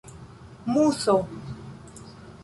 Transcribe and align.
muso 0.75 1.13